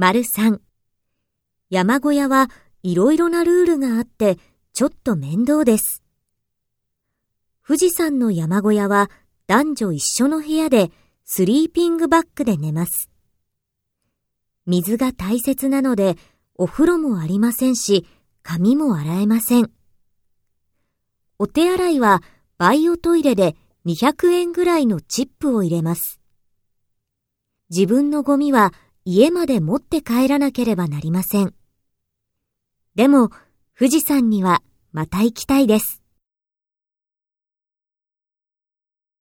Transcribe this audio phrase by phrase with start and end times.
[0.00, 0.62] 丸三。
[1.68, 2.48] 山小屋は
[2.82, 4.38] いろいろなルールがあって
[4.72, 6.02] ちょっと面倒です。
[7.62, 9.10] 富士山の山小屋は
[9.46, 10.90] 男女一緒の部屋で
[11.26, 13.10] スリーピングバッグで寝ます。
[14.64, 16.16] 水が大切なので
[16.54, 18.06] お風呂もありませんし、
[18.42, 19.70] 髪も洗えません。
[21.38, 22.22] お手洗いは
[22.56, 23.54] バイオトイレで
[23.84, 26.20] 200円ぐらいのチップを入れます。
[27.68, 28.72] 自分のゴミは
[29.04, 31.54] 家まで持って帰らなければなりません。
[32.94, 33.30] でも、
[33.78, 34.62] 富士山には
[34.92, 36.02] また行きたいです。